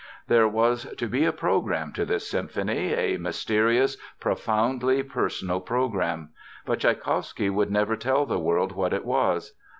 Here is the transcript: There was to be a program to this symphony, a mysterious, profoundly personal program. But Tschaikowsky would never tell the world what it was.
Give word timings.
There 0.27 0.47
was 0.47 0.87
to 0.97 1.05
be 1.07 1.25
a 1.25 1.31
program 1.31 1.93
to 1.93 2.05
this 2.05 2.27
symphony, 2.27 2.91
a 2.95 3.17
mysterious, 3.17 3.97
profoundly 4.19 5.03
personal 5.03 5.59
program. 5.59 6.29
But 6.65 6.79
Tschaikowsky 6.79 7.51
would 7.51 7.69
never 7.69 7.95
tell 7.95 8.25
the 8.25 8.39
world 8.39 8.71
what 8.71 8.93
it 8.93 9.05
was. 9.05 9.53